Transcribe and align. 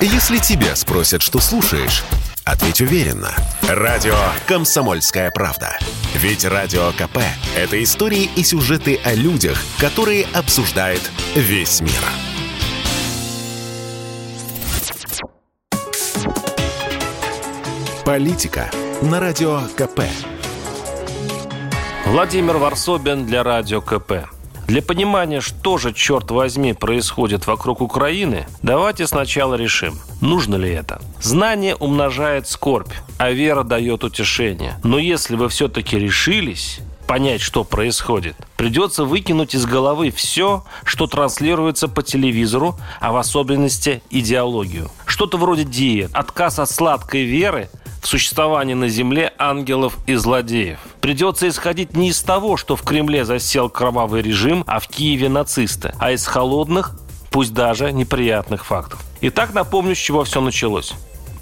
Если 0.00 0.36
тебя 0.36 0.76
спросят, 0.76 1.22
что 1.22 1.40
слушаешь, 1.40 2.04
ответь 2.44 2.82
уверенно. 2.82 3.34
Радио 3.62 4.14
«Комсомольская 4.46 5.30
правда». 5.30 5.78
Ведь 6.14 6.44
Радио 6.44 6.92
КП– 6.92 7.18
это 7.56 7.82
истории 7.82 8.28
и 8.36 8.44
сюжеты 8.44 9.00
о 9.04 9.14
людях, 9.14 9.58
которые 9.78 10.26
обсуждает 10.34 11.00
весь 11.34 11.80
мир. 11.80 11.92
Политика 18.04 18.70
на 19.00 19.18
Радио 19.18 19.62
КП. 19.76 20.02
Владимир 22.04 22.58
Варсобин 22.58 23.24
для 23.24 23.42
Радио 23.42 23.80
КП. 23.80 24.35
Для 24.66 24.82
понимания, 24.82 25.40
что 25.40 25.78
же, 25.78 25.92
черт 25.92 26.32
возьми, 26.32 26.72
происходит 26.72 27.46
вокруг 27.46 27.80
Украины, 27.80 28.48
давайте 28.62 29.06
сначала 29.06 29.54
решим, 29.54 30.00
нужно 30.20 30.56
ли 30.56 30.70
это. 30.70 31.00
Знание 31.22 31.76
умножает 31.76 32.48
скорбь, 32.48 32.92
а 33.16 33.30
вера 33.30 33.62
дает 33.62 34.02
утешение. 34.02 34.74
Но 34.82 34.98
если 34.98 35.36
вы 35.36 35.48
все-таки 35.50 35.96
решились, 35.96 36.80
понять, 37.06 37.42
что 37.42 37.62
происходит, 37.62 38.34
придется 38.56 39.04
выкинуть 39.04 39.54
из 39.54 39.66
головы 39.66 40.10
все, 40.10 40.64
что 40.82 41.06
транслируется 41.06 41.86
по 41.86 42.02
телевизору, 42.02 42.76
а 42.98 43.12
в 43.12 43.18
особенности 43.18 44.02
идеологию. 44.10 44.90
Что-то 45.06 45.38
вроде 45.38 45.62
диет, 45.62 46.10
отказ 46.12 46.58
от 46.58 46.68
сладкой 46.68 47.22
веры– 47.22 47.70
в 48.06 48.08
существовании 48.08 48.74
на 48.74 48.88
Земле 48.88 49.32
ангелов 49.36 49.98
и 50.06 50.14
злодеев. 50.14 50.78
Придется 51.00 51.48
исходить 51.48 51.96
не 51.96 52.10
из 52.10 52.22
того, 52.22 52.56
что 52.56 52.76
в 52.76 52.82
Кремле 52.82 53.24
засел 53.24 53.68
кровавый 53.68 54.22
режим, 54.22 54.62
а 54.68 54.78
в 54.78 54.86
Киеве 54.86 55.28
нацисты, 55.28 55.92
а 55.98 56.12
из 56.12 56.24
холодных, 56.24 56.92
пусть 57.32 57.52
даже 57.52 57.90
неприятных 57.90 58.64
фактов. 58.64 59.00
Итак, 59.22 59.52
напомню, 59.54 59.96
с 59.96 59.98
чего 59.98 60.22
все 60.22 60.40
началось. 60.40 60.92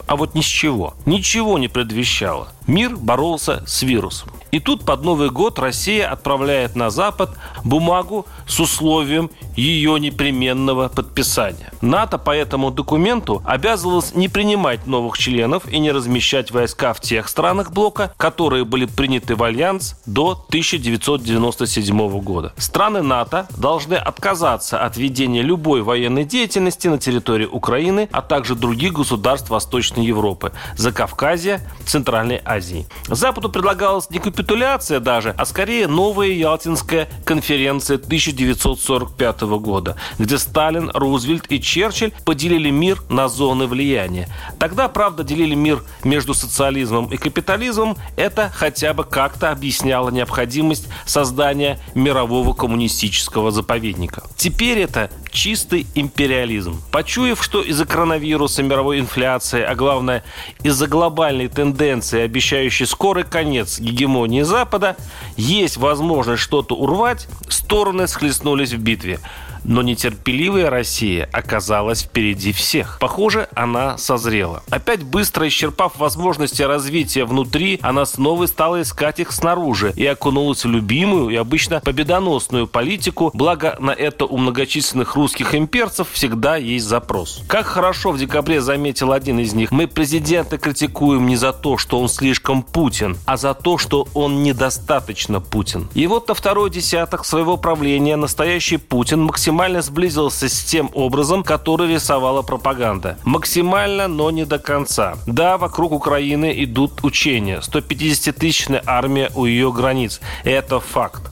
А 0.06 0.16
вот 0.16 0.34
ни 0.34 0.40
с 0.40 0.46
чего. 0.46 0.94
Ничего 1.04 1.58
не 1.58 1.68
предвещало. 1.68 2.48
Мир 2.66 2.96
боролся 2.96 3.62
с 3.66 3.82
вирусом. 3.82 4.30
И 4.54 4.60
тут 4.60 4.84
под 4.84 5.02
Новый 5.02 5.30
год 5.30 5.58
Россия 5.58 6.08
отправляет 6.08 6.76
на 6.76 6.88
Запад 6.88 7.30
бумагу 7.64 8.24
с 8.46 8.60
условием 8.60 9.28
ее 9.56 9.98
непременного 9.98 10.88
подписания. 10.88 11.72
НАТО 11.80 12.18
по 12.18 12.30
этому 12.30 12.70
документу 12.70 13.42
обязывалось 13.44 14.14
не 14.14 14.28
принимать 14.28 14.86
новых 14.86 15.18
членов 15.18 15.66
и 15.66 15.80
не 15.80 15.90
размещать 15.90 16.52
войска 16.52 16.92
в 16.92 17.00
тех 17.00 17.28
странах 17.28 17.72
блока, 17.72 18.14
которые 18.16 18.64
были 18.64 18.86
приняты 18.86 19.34
в 19.34 19.42
Альянс 19.42 19.96
до 20.06 20.32
1997 20.48 22.20
года. 22.20 22.52
Страны 22.56 23.02
НАТО 23.02 23.48
должны 23.56 23.94
отказаться 23.94 24.78
от 24.78 24.96
ведения 24.96 25.42
любой 25.42 25.82
военной 25.82 26.24
деятельности 26.24 26.86
на 26.86 26.98
территории 26.98 27.46
Украины, 27.46 28.08
а 28.12 28.22
также 28.22 28.54
других 28.54 28.92
государств 28.92 29.50
Восточной 29.50 30.06
Европы, 30.06 30.52
Закавказья, 30.76 31.60
Центральной 31.86 32.40
Азии. 32.44 32.86
Западу 33.08 33.48
предлагалось 33.48 34.10
не 34.10 34.20
капитуляция 34.44 35.00
даже, 35.00 35.34
а 35.38 35.46
скорее 35.46 35.88
новая 35.88 36.28
Ялтинская 36.28 37.08
конференция 37.24 37.96
1945 37.96 39.40
года, 39.58 39.96
где 40.18 40.36
Сталин, 40.36 40.90
Рузвельт 40.92 41.50
и 41.50 41.60
Черчилль 41.60 42.12
поделили 42.26 42.68
мир 42.68 43.02
на 43.08 43.28
зоны 43.28 43.66
влияния. 43.66 44.28
Тогда, 44.58 44.88
правда, 44.88 45.24
делили 45.24 45.54
мир 45.54 45.82
между 46.04 46.34
социализмом 46.34 47.06
и 47.06 47.16
капитализмом. 47.16 47.96
Это 48.16 48.50
хотя 48.54 48.92
бы 48.92 49.04
как-то 49.04 49.50
объясняло 49.50 50.10
необходимость 50.10 50.88
создания 51.06 51.80
мирового 51.94 52.52
коммунистического 52.52 53.50
заповедника. 53.50 54.24
Теперь 54.44 54.80
это 54.80 55.08
чистый 55.30 55.86
империализм. 55.94 56.78
Почуяв, 56.92 57.42
что 57.42 57.62
из-за 57.62 57.86
коронавируса, 57.86 58.62
мировой 58.62 59.00
инфляции, 59.00 59.62
а 59.62 59.74
главное 59.74 60.22
из-за 60.62 60.86
глобальной 60.86 61.48
тенденции, 61.48 62.20
обещающей 62.20 62.84
скорый 62.84 63.24
конец 63.24 63.80
гегемонии 63.80 64.42
Запада, 64.42 64.98
есть 65.38 65.78
возможность 65.78 66.42
что-то 66.42 66.76
урвать, 66.76 67.26
стороны 67.48 68.06
схлестнулись 68.06 68.74
в 68.74 68.80
битве. 68.80 69.18
Но 69.64 69.82
нетерпеливая 69.82 70.70
Россия 70.70 71.28
оказалась 71.32 72.02
впереди 72.02 72.52
всех. 72.52 72.98
Похоже, 73.00 73.48
она 73.54 73.98
созрела. 73.98 74.62
Опять 74.70 75.02
быстро 75.02 75.48
исчерпав 75.48 75.96
возможности 75.98 76.62
развития 76.62 77.24
внутри, 77.24 77.78
она 77.82 78.04
снова 78.04 78.46
стала 78.46 78.82
искать 78.82 79.20
их 79.20 79.32
снаружи 79.32 79.92
и 79.96 80.06
окунулась 80.06 80.64
в 80.64 80.68
любимую 80.68 81.30
и 81.30 81.36
обычно 81.36 81.80
победоносную 81.80 82.66
политику, 82.66 83.30
благо 83.34 83.76
на 83.80 83.90
это 83.90 84.26
у 84.26 84.36
многочисленных 84.36 85.14
русских 85.14 85.54
имперцев 85.54 86.08
всегда 86.12 86.56
есть 86.56 86.86
запрос. 86.86 87.42
Как 87.48 87.66
хорошо 87.66 88.12
в 88.12 88.18
декабре 88.18 88.60
заметил 88.60 89.12
один 89.12 89.38
из 89.38 89.54
них, 89.54 89.70
мы 89.70 89.86
президента 89.86 90.58
критикуем 90.58 91.26
не 91.26 91.36
за 91.36 91.52
то, 91.52 91.78
что 91.78 92.00
он 92.00 92.08
слишком 92.08 92.62
Путин, 92.62 93.16
а 93.24 93.36
за 93.36 93.54
то, 93.54 93.78
что 93.78 94.06
он 94.14 94.42
недостаточно 94.42 95.40
Путин. 95.40 95.88
И 95.94 96.06
вот 96.06 96.28
на 96.28 96.34
второй 96.34 96.70
десяток 96.70 97.24
своего 97.24 97.56
правления 97.56 98.16
настоящий 98.16 98.76
Путин 98.76 99.22
максимально 99.22 99.53
максимально 99.54 99.82
сблизился 99.82 100.48
с 100.48 100.64
тем 100.64 100.90
образом, 100.94 101.44
который 101.44 101.86
рисовала 101.86 102.42
пропаганда. 102.42 103.18
Максимально, 103.22 104.08
но 104.08 104.32
не 104.32 104.44
до 104.44 104.58
конца. 104.58 105.14
Да, 105.26 105.58
вокруг 105.58 105.92
Украины 105.92 106.52
идут 106.64 107.04
учения. 107.04 107.60
150-тысячная 107.60 108.82
армия 108.84 109.30
у 109.36 109.44
ее 109.44 109.72
границ. 109.72 110.20
Это 110.42 110.80
факт. 110.80 111.30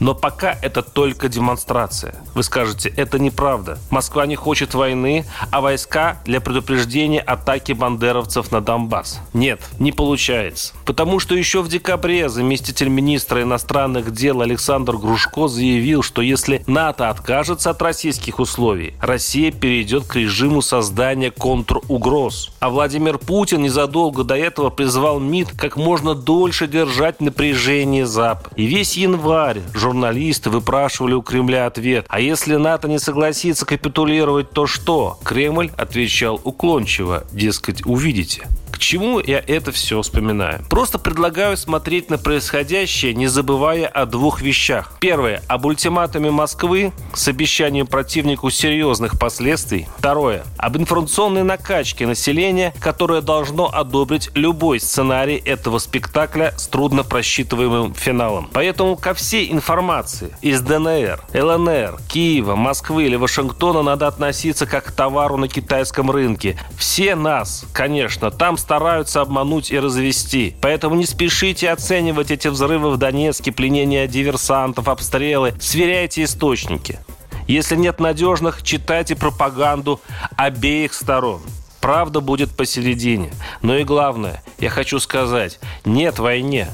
Но 0.00 0.14
пока 0.14 0.56
это 0.62 0.82
только 0.82 1.28
демонстрация. 1.28 2.14
Вы 2.34 2.42
скажете, 2.42 2.92
это 2.96 3.18
неправда. 3.18 3.78
Москва 3.90 4.26
не 4.26 4.36
хочет 4.36 4.74
войны, 4.74 5.24
а 5.50 5.60
войска 5.60 6.20
для 6.24 6.40
предупреждения 6.40 7.20
атаки 7.20 7.72
бандеровцев 7.72 8.50
на 8.52 8.60
Донбасс. 8.60 9.20
Нет, 9.32 9.60
не 9.78 9.92
получается. 9.92 10.74
Потому 10.84 11.20
что 11.20 11.34
еще 11.34 11.62
в 11.62 11.68
декабре 11.68 12.28
заместитель 12.28 12.88
министра 12.88 13.42
иностранных 13.42 14.12
дел 14.12 14.40
Александр 14.40 14.96
Грушко 14.96 15.48
заявил, 15.48 16.02
что 16.02 16.22
если 16.22 16.62
НАТО 16.66 17.10
откажется 17.10 17.70
от 17.70 17.82
российских 17.82 18.38
условий, 18.38 18.94
Россия 19.00 19.50
перейдет 19.50 20.06
к 20.06 20.16
режиму 20.16 20.62
создания 20.62 21.30
контругроз. 21.30 22.52
А 22.60 22.70
Владимир 22.70 23.18
Путин 23.18 23.62
незадолго 23.62 24.24
до 24.24 24.36
этого 24.36 24.70
призвал 24.70 25.20
МИД 25.20 25.52
как 25.52 25.76
можно 25.76 26.14
дольше 26.14 26.66
держать 26.66 27.20
напряжение 27.20 28.06
Запад. 28.06 28.52
И 28.56 28.66
весь 28.66 28.96
январь 28.96 29.60
журналисты 29.74 30.50
выпрашивали 30.50 31.14
у 31.14 31.22
Кремля 31.22 31.66
ответ. 31.66 32.06
А 32.08 32.20
если 32.20 32.56
НАТО 32.56 32.88
не 32.88 32.98
согласится 32.98 33.66
капитулировать, 33.66 34.50
то 34.50 34.66
что? 34.66 35.18
Кремль 35.24 35.70
отвечал 35.76 36.40
уклончиво, 36.42 37.24
дескать, 37.32 37.84
увидите. 37.84 38.46
К 38.74 38.78
чему 38.78 39.20
я 39.20 39.38
это 39.38 39.70
все 39.70 40.02
вспоминаю? 40.02 40.64
Просто 40.68 40.98
предлагаю 40.98 41.56
смотреть 41.56 42.10
на 42.10 42.18
происходящее, 42.18 43.14
не 43.14 43.28
забывая 43.28 43.86
о 43.86 44.04
двух 44.04 44.42
вещах. 44.42 44.94
Первое. 44.98 45.42
Об 45.46 45.66
ультиматуме 45.66 46.32
Москвы 46.32 46.92
с 47.14 47.28
обещанием 47.28 47.86
противнику 47.86 48.50
серьезных 48.50 49.16
последствий. 49.16 49.86
Второе. 49.98 50.42
Об 50.58 50.76
информационной 50.76 51.44
накачке 51.44 52.04
населения, 52.04 52.74
которое 52.80 53.20
должно 53.20 53.72
одобрить 53.72 54.30
любой 54.34 54.80
сценарий 54.80 55.36
этого 55.36 55.78
спектакля 55.78 56.52
с 56.56 56.66
трудно 56.66 57.04
просчитываемым 57.04 57.94
финалом. 57.94 58.50
Поэтому 58.52 58.96
ко 58.96 59.14
всей 59.14 59.52
информации 59.52 60.36
из 60.42 60.60
ДНР, 60.62 61.20
ЛНР, 61.32 62.00
Киева, 62.08 62.56
Москвы 62.56 63.04
или 63.04 63.14
Вашингтона 63.14 63.82
надо 63.82 64.08
относиться 64.08 64.66
как 64.66 64.86
к 64.86 64.90
товару 64.90 65.36
на 65.36 65.46
китайском 65.46 66.10
рынке. 66.10 66.58
Все 66.76 67.14
нас, 67.14 67.66
конечно, 67.72 68.32
там 68.32 68.58
стараются 68.64 69.20
обмануть 69.20 69.70
и 69.70 69.78
развести. 69.78 70.56
Поэтому 70.62 70.94
не 70.94 71.04
спешите 71.04 71.70
оценивать 71.70 72.30
эти 72.30 72.48
взрывы 72.48 72.90
в 72.90 72.96
Донецке, 72.96 73.52
пленение 73.52 74.08
диверсантов, 74.08 74.88
обстрелы. 74.88 75.54
Сверяйте 75.60 76.24
источники. 76.24 76.98
Если 77.46 77.76
нет 77.76 78.00
надежных, 78.00 78.62
читайте 78.62 79.16
пропаганду 79.16 80.00
обеих 80.38 80.94
сторон. 80.94 81.42
Правда 81.82 82.22
будет 82.22 82.56
посередине. 82.56 83.32
Но 83.60 83.76
и 83.76 83.84
главное, 83.84 84.42
я 84.58 84.70
хочу 84.70 84.98
сказать, 84.98 85.60
нет 85.84 86.18
войне. 86.18 86.70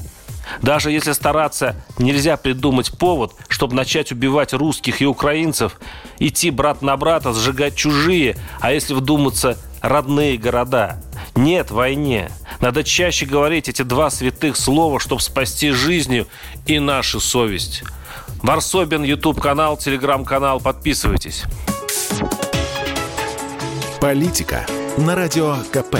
Даже 0.61 0.91
если 0.91 1.11
стараться, 1.11 1.75
нельзя 1.97 2.37
придумать 2.37 2.97
повод, 2.97 3.33
чтобы 3.49 3.75
начать 3.75 4.13
убивать 4.13 4.53
русских 4.53 5.01
и 5.01 5.05
украинцев, 5.05 5.77
идти 6.19 6.51
брат 6.51 6.81
на 6.81 6.95
брата, 6.95 7.33
сжигать 7.33 7.75
чужие, 7.75 8.37
а 8.61 8.71
если 8.71 8.93
вдуматься, 8.93 9.57
родные 9.81 10.37
города. 10.37 11.01
Нет 11.35 11.71
войне. 11.71 12.29
Надо 12.59 12.83
чаще 12.83 13.25
говорить 13.25 13.69
эти 13.69 13.81
два 13.81 14.09
святых 14.09 14.57
слова, 14.57 14.99
чтобы 14.99 15.21
спасти 15.21 15.71
жизнью 15.71 16.27
и 16.65 16.79
нашу 16.79 17.19
совесть. 17.19 17.83
Варсобин, 18.43 19.03
YouTube-канал, 19.03 19.77
Телеграм-канал. 19.77 20.59
Подписывайтесь. 20.59 21.43
Политика 23.99 24.65
на 24.97 25.15
Радио 25.15 25.57
КП. 25.71 25.97